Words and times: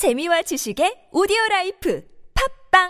재미와 0.00 0.40
지식의 0.40 1.12
오디오 1.12 1.36
라이프 1.50 2.00
팟빵 2.72 2.88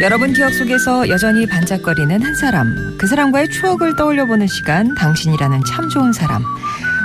여러분 0.00 0.32
기억 0.32 0.52
속에서 0.52 1.08
여전히 1.08 1.46
반짝거리는 1.46 2.20
한 2.20 2.34
사람, 2.34 2.96
그 2.98 3.06
사람과의 3.06 3.50
추억을 3.50 3.94
떠올려보는 3.94 4.48
시간, 4.48 4.92
당신이라는 4.96 5.60
참 5.68 5.88
좋은 5.88 6.12
사람. 6.12 6.42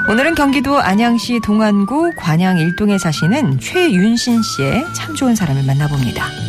오늘은 0.10 0.34
경기도 0.34 0.80
안양시 0.80 1.42
동안구 1.42 2.14
관양 2.18 2.58
일동에 2.58 2.98
사시는 2.98 3.60
최윤신 3.60 4.42
씨의 4.42 4.84
참 4.96 5.14
좋은 5.14 5.36
사람을 5.36 5.64
만나봅니다. 5.64 6.47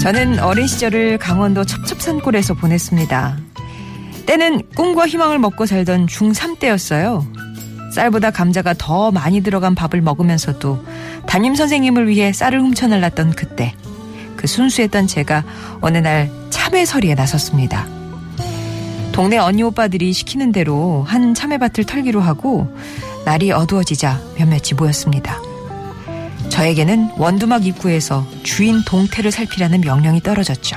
저는 0.00 0.38
어린 0.38 0.66
시절을 0.66 1.18
강원도 1.18 1.62
첩첩산골에서 1.62 2.54
보냈습니다. 2.54 3.36
때는 4.24 4.62
꿈과 4.74 5.06
희망을 5.06 5.38
먹고 5.38 5.66
살던 5.66 6.06
중3 6.06 6.58
때였어요. 6.58 7.26
쌀보다 7.92 8.30
감자가 8.30 8.72
더 8.78 9.10
많이 9.10 9.42
들어간 9.42 9.74
밥을 9.74 10.00
먹으면서도 10.00 10.82
담임 11.26 11.54
선생님을 11.54 12.08
위해 12.08 12.32
쌀을 12.32 12.62
훔쳐날랐던 12.62 13.32
그때 13.32 13.74
그 14.36 14.46
순수했던 14.46 15.06
제가 15.06 15.44
어느 15.82 15.98
날 15.98 16.30
참외서리에 16.48 17.14
나섰습니다. 17.14 17.86
동네 19.12 19.36
언니 19.36 19.62
오빠들이 19.62 20.14
시키는 20.14 20.50
대로 20.50 21.04
한 21.06 21.34
참외밭을 21.34 21.84
털기로 21.84 22.22
하고 22.22 22.74
날이 23.26 23.52
어두워지자 23.52 24.18
몇몇이 24.38 24.72
모였습니다. 24.78 25.49
저에게는 26.50 27.12
원두막 27.16 27.66
입구에서 27.66 28.26
주인 28.42 28.84
동태를 28.84 29.30
살피라는 29.30 29.80
명령이 29.80 30.20
떨어졌죠. 30.20 30.76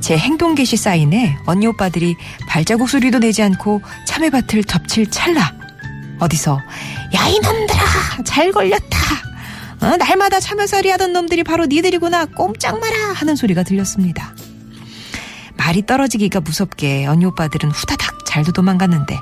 제 0.00 0.16
행동 0.16 0.54
개시 0.54 0.76
사인에 0.76 1.36
언니 1.46 1.66
오빠들이 1.66 2.16
발자국 2.48 2.88
소리도 2.88 3.18
내지 3.18 3.42
않고 3.42 3.82
참외밭을 4.06 4.64
덮칠 4.64 5.10
찰나. 5.10 5.52
어디서 6.20 6.58
야 7.14 7.26
이놈들아! 7.28 7.82
잘 8.24 8.52
걸렸다! 8.52 8.98
어, 9.82 9.96
날마다 9.96 10.40
참외살이 10.40 10.88
하던 10.90 11.12
놈들이 11.12 11.42
바로 11.44 11.66
니들이구나! 11.66 12.26
꼼짝 12.26 12.78
마라! 12.80 13.12
하는 13.14 13.36
소리가 13.36 13.62
들렸습니다. 13.64 14.34
말이 15.56 15.84
떨어지기가 15.84 16.40
무섭게 16.40 17.06
언니 17.06 17.24
오빠들은 17.24 17.70
후다닥 17.70 18.24
잘도 18.26 18.52
도망갔는데 18.52 19.18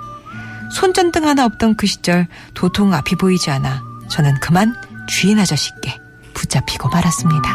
손전등 0.72 1.27
하나 1.27 1.44
없던 1.47 1.77
그 1.77 1.86
시절 1.86 2.27
도통 2.55 2.92
앞이 2.92 3.16
보이지 3.16 3.50
않아 3.50 3.83
저는 4.09 4.38
그만 4.41 4.75
주인 5.06 5.38
아저씨께 5.38 6.00
붙잡히고 6.33 6.88
말았습니다. 6.88 7.55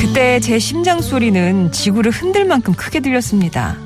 그때 0.00 0.40
제 0.40 0.58
심장 0.58 1.00
소리는 1.00 1.72
지구를 1.72 2.10
흔들 2.10 2.44
만큼 2.44 2.74
크게 2.74 3.00
들렸습니다. 3.00 3.76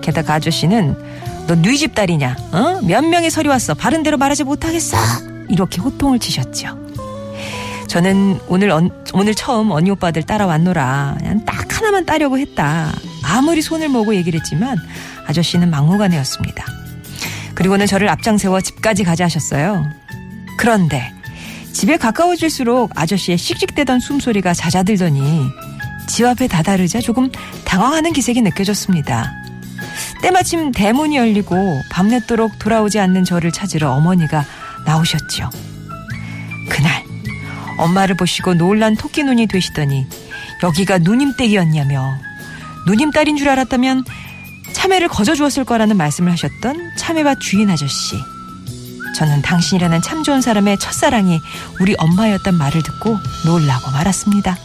게다가 0.00 0.34
아저씨는 0.34 0.96
너뉘집 1.46 1.94
딸이냐? 1.94 2.36
어? 2.52 2.80
몇 2.82 3.04
명의 3.04 3.30
설이 3.30 3.48
왔어. 3.48 3.74
바른 3.74 4.02
대로 4.02 4.16
말하지 4.16 4.44
못하겠어. 4.44 4.96
이렇게 5.48 5.80
호통을 5.80 6.18
치셨죠. 6.18 6.91
저는 7.88 8.40
오늘 8.48 8.70
오늘 9.12 9.34
처음 9.34 9.70
언니 9.70 9.90
오빠들 9.90 10.22
따라왔노라. 10.22 11.16
그냥 11.18 11.44
딱 11.44 11.76
하나만 11.76 12.06
따려고 12.06 12.38
했다. 12.38 12.92
아무리 13.24 13.62
손을 13.62 13.88
모으고 13.88 14.14
얘기를 14.14 14.40
했지만 14.40 14.76
아저씨는 15.26 15.70
막무가내였습니다. 15.70 16.64
그리고는 17.54 17.86
저를 17.86 18.08
앞장 18.08 18.38
세워 18.38 18.60
집까지 18.60 19.04
가자 19.04 19.24
하셨어요. 19.24 19.84
그런데 20.58 21.12
집에 21.72 21.96
가까워질수록 21.96 22.92
아저씨의 22.94 23.38
씩씩대던 23.38 24.00
숨소리가 24.00 24.54
잦아들더니 24.54 25.48
집 26.06 26.26
앞에 26.26 26.46
다다르자 26.48 27.00
조금 27.00 27.30
당황하는 27.64 28.12
기색이 28.12 28.42
느껴졌습니다. 28.42 29.32
때마침 30.22 30.72
대문이 30.72 31.16
열리고 31.16 31.56
밤늦도록 31.90 32.58
돌아오지 32.58 33.00
않는 33.00 33.24
저를 33.24 33.50
찾으러 33.50 33.92
어머니가 33.92 34.44
나오셨죠. 34.84 35.50
그날 36.68 37.01
엄마를 37.82 38.16
보시고 38.16 38.54
놀란 38.54 38.96
토끼 38.96 39.22
눈이 39.24 39.48
되시더니 39.48 40.06
여기가 40.62 40.98
누님 40.98 41.36
댁이었냐며 41.36 42.18
누님 42.86 43.10
딸인 43.10 43.36
줄 43.36 43.48
알았다면 43.48 44.04
참외를 44.72 45.08
거저 45.08 45.34
주었을 45.34 45.64
거라는 45.64 45.96
말씀을 45.96 46.32
하셨던 46.32 46.92
참외밭 46.96 47.40
주인 47.40 47.70
아저씨. 47.70 48.16
저는 49.16 49.42
당신이라는 49.42 50.00
참 50.02 50.22
좋은 50.22 50.40
사람의 50.40 50.78
첫사랑이 50.78 51.38
우리 51.80 51.94
엄마였단 51.98 52.54
말을 52.54 52.82
듣고 52.82 53.18
놀라고 53.44 53.90
말았습니다. 53.90 54.56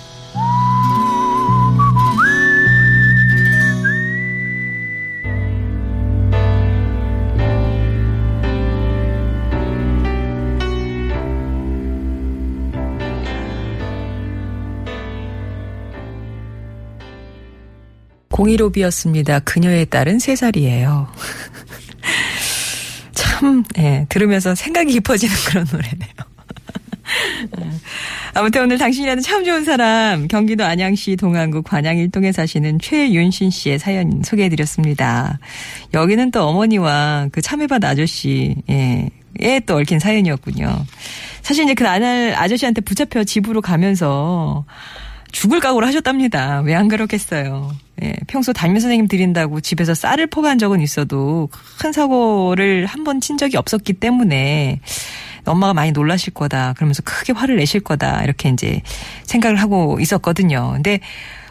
공일오비였습니다. 18.38 19.40
그녀의 19.40 19.88
딸은 19.88 20.18
3살이에요. 20.18 21.08
참, 23.14 23.64
예, 23.80 24.06
들으면서 24.10 24.54
생각이 24.54 24.94
깊어지는 24.94 25.36
그런 25.48 25.66
노래네요. 25.72 26.12
아무튼 28.36 28.64
오늘 28.64 28.78
당신이라는 28.78 29.24
참 29.24 29.44
좋은 29.44 29.64
사람 29.64 30.28
경기도 30.28 30.66
안양시 30.66 31.16
동안구 31.16 31.64
관양 31.64 31.98
일동에 31.98 32.32
사시는 32.32 32.78
최윤신 32.80 33.50
씨의 33.50 33.80
사연 33.80 34.22
소개해드렸습니다. 34.24 35.40
여기는 35.96 36.30
또 36.30 36.44
어머니와 36.44 37.30
그 37.32 37.42
참외밭 37.42 37.84
아저씨 37.84 38.56
예, 38.70 39.10
에또 39.40 39.78
얽힌 39.78 39.98
사연이었군요. 39.98 40.86
사실 41.42 41.64
이제 41.64 41.74
그 41.74 41.82
나날 41.82 42.36
아저씨한테 42.36 42.82
붙잡혀 42.82 43.24
집으로 43.24 43.62
가면서 43.62 44.66
죽을 45.32 45.60
각오를 45.60 45.88
하셨답니다. 45.88 46.62
왜 46.62 46.74
안 46.76 46.88
그렇겠어요. 46.88 47.72
예, 48.04 48.14
평소 48.28 48.54
담임 48.54 48.80
선생님 48.80 49.08
드린다고 49.08 49.62
집에서 49.62 49.94
쌀을 49.94 50.28
포간 50.28 50.58
적은 50.60 50.82
있어도 50.82 51.50
큰 51.80 51.92
사고를 51.92 52.86
한 52.86 53.04
번 53.04 53.20
친 53.22 53.38
적이 53.38 53.58
없었기 53.58 53.94
때문에 53.94 54.80
엄마가 55.46 55.74
많이 55.74 55.92
놀라실 55.92 56.34
거다. 56.34 56.74
그러면서 56.74 57.02
크게 57.04 57.34
화를 57.34 57.56
내실 57.56 57.80
거다. 57.82 58.24
이렇게 58.24 58.50
이제 58.50 58.82
생각을 59.24 59.56
하고 59.58 60.00
있었거든요. 60.00 60.72
근데 60.74 61.00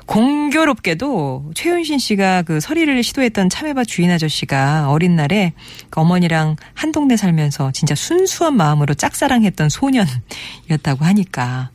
공교롭게도 0.07 1.51
최윤신 1.55 1.99
씨가 1.99 2.43
그 2.43 2.61
서리를 2.61 3.03
시도했던 3.03 3.49
참외밭 3.49 3.89
주인 3.89 4.11
아저씨가 4.13 4.89
어린 4.91 5.17
날에 5.17 5.53
그 5.91 6.01
어머니랑 6.01 6.55
한 6.75 6.93
동네 6.93 7.17
살면서 7.17 7.73
진짜 7.73 7.97
순수한 7.97 8.57
마음으로 8.57 8.95
짝사랑했던 8.95 9.69
소년이었다고 9.69 11.05
하니까 11.05 11.71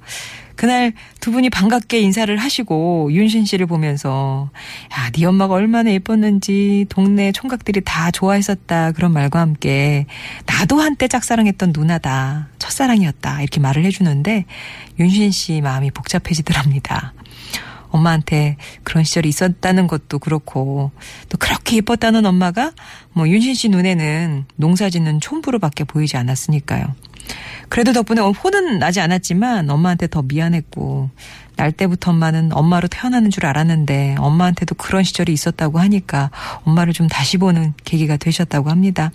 그날 0.56 0.94
두 1.20 1.32
분이 1.32 1.50
반갑게 1.50 2.00
인사를 2.00 2.36
하시고 2.38 3.12
윤신 3.12 3.46
씨를 3.46 3.66
보면서 3.66 4.50
야, 4.94 5.10
네 5.12 5.26
엄마가 5.26 5.54
얼마나 5.54 5.92
예뻤는지 5.92 6.86
동네 6.90 7.32
총각들이 7.32 7.82
다 7.84 8.12
좋아했었다 8.12 8.92
그런 8.92 9.14
말과 9.14 9.40
함께 9.40 10.06
나도 10.46 10.80
한때 10.80 11.08
짝사랑했던 11.08 11.74
누나다 11.76 12.50
첫사랑이었다 12.60 13.42
이렇게 13.42 13.60
말을 13.60 13.86
해주는데 13.86 14.46
윤신 15.00 15.32
씨 15.32 15.62
마음이 15.62 15.92
복잡해지더랍니다. 15.92 17.14
엄마한테 17.92 18.58
그런 18.84 19.04
시절이 19.04 19.30
있었다는 19.30 19.88
것도 19.88 20.20
그렇고 20.20 20.92
또 21.30 21.38
그렇게 21.38 21.78
예뻤다는 21.78 22.26
엄마가 22.26 22.72
뭐 23.14 23.28
윤신 23.28 23.54
씨 23.54 23.70
눈에는 23.70 24.46
농사 24.56 24.90
짓는 24.90 25.20
촌부로밖에 25.20 25.84
보이지 25.84 26.18
않았으니까요. 26.18 26.96
그래도 27.70 27.94
덕분에 27.94 28.20
혼은 28.22 28.80
나지 28.80 29.00
않았지만 29.00 29.70
엄마한테 29.70 30.08
더 30.08 30.22
미안했고 30.22 31.10
날 31.56 31.72
때부터 31.72 32.12
엄마는 32.12 32.52
엄마로 32.54 32.88
태어나는 32.88 33.30
줄 33.30 33.46
알았는데 33.46 34.16
엄마한테도 34.18 34.76
그런 34.76 35.04
시절이 35.04 35.32
있었다고 35.32 35.80
하니까 35.80 36.32
엄마를 36.64 36.92
좀 36.92 37.08
다시 37.08 37.38
보는 37.38 37.74
계기가 37.84 38.18
되셨다고 38.18 38.70
합니다. 38.70 39.12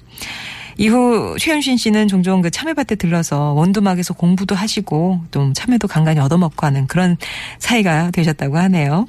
이후 0.79 1.37
최윤신 1.39 1.77
씨는 1.77 2.09
종종 2.09 2.43
그 2.43 2.51
참외밭에 2.51 2.97
들러서 2.97 3.53
원두막에서 3.53 4.15
공부도 4.15 4.55
하시고 4.55 5.21
좀 5.31 5.55
참외도 5.55 5.89
간간히 5.89 6.21
얻어먹고 6.21 6.67
하는 6.67 6.87
그런 6.87 7.17
사이가 7.59 8.11
되셨다고 8.11 8.59
하네요. 8.59 9.07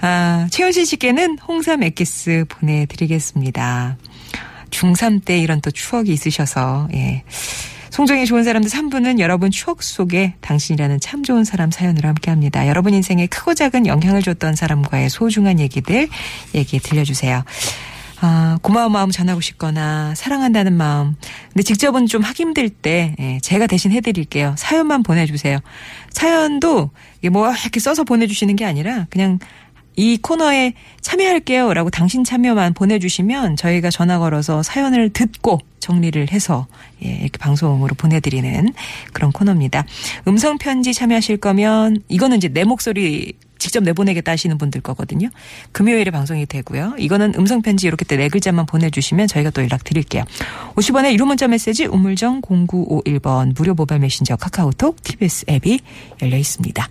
아, 0.00 0.46
최윤신 0.50 0.84
씨께는 0.84 1.38
홍삼 1.38 1.82
엑기스 1.82 2.44
보내드리겠습니다. 2.48 3.96
중3 4.70 5.24
때 5.24 5.38
이런 5.38 5.60
또 5.60 5.70
추억이 5.70 6.10
있으셔서, 6.10 6.88
예. 6.94 7.22
송정의 7.90 8.26
좋은 8.26 8.42
사람들 8.42 8.68
3부는 8.68 9.20
여러분 9.20 9.52
추억 9.52 9.84
속에 9.84 10.34
당신이라는 10.40 10.98
참 10.98 11.22
좋은 11.22 11.44
사람 11.44 11.70
사연으로 11.70 12.08
함께 12.08 12.32
합니다. 12.32 12.66
여러분 12.66 12.92
인생에 12.92 13.28
크고 13.28 13.54
작은 13.54 13.86
영향을 13.86 14.20
줬던 14.20 14.56
사람과의 14.56 15.10
소중한 15.10 15.60
얘기들 15.60 16.08
얘기 16.56 16.80
들려주세요. 16.80 17.44
아, 18.20 18.58
고마운 18.62 18.92
마음 18.92 19.10
전하고 19.10 19.40
싶거나 19.40 20.14
사랑한다는 20.14 20.72
마음. 20.74 21.16
근데 21.52 21.62
직접은 21.62 22.06
좀 22.06 22.22
하기 22.22 22.42
힘들 22.42 22.68
때 22.70 23.14
예, 23.18 23.38
제가 23.40 23.66
대신 23.66 23.92
해드릴게요. 23.92 24.54
사연만 24.56 25.02
보내주세요. 25.02 25.58
사연도 26.10 26.90
뭐 27.32 27.50
이렇게 27.50 27.80
써서 27.80 28.04
보내주시는 28.04 28.56
게 28.56 28.64
아니라 28.64 29.06
그냥 29.10 29.38
이 29.96 30.18
코너에 30.20 30.74
참여할게요. 31.00 31.72
라고 31.72 31.90
당신 31.90 32.24
참여만 32.24 32.74
보내주시면 32.74 33.56
저희가 33.56 33.90
전화 33.90 34.18
걸어서 34.18 34.62
사연을 34.62 35.10
듣고 35.10 35.60
정리를 35.80 36.32
해서 36.32 36.66
예, 37.04 37.10
이렇게 37.10 37.38
방송으로 37.38 37.94
보내드리는 37.94 38.72
그런 39.12 39.32
코너입니다. 39.32 39.84
음성편지 40.26 40.94
참여하실 40.94 41.36
거면 41.36 41.98
이거는 42.08 42.38
이제 42.38 42.48
내 42.48 42.64
목소리 42.64 43.34
직접 43.58 43.82
내보내겠다 43.82 44.32
하시는 44.32 44.56
분들 44.58 44.80
거거든요. 44.80 45.28
금요일에 45.72 46.10
방송이 46.10 46.46
되고요. 46.46 46.94
이거는 46.98 47.34
음성편지 47.36 47.86
이렇게 47.86 48.04
때 48.04 48.14
네 48.14 48.28
글자만 48.28 48.66
보내주시면 48.66 49.26
저희가 49.26 49.50
또 49.50 49.60
연락 49.62 49.82
드릴게요. 49.84 50.22
50원의 50.76 51.12
유료 51.14 51.26
문자 51.26 51.48
메시지 51.48 51.84
우물정 51.86 52.42
0951번 52.42 53.54
무료 53.56 53.74
모바일 53.74 54.00
메신저 54.00 54.36
카카오톡 54.36 55.02
TBS 55.02 55.46
앱이 55.50 55.80
열려 56.22 56.36
있습니다. 56.36 56.82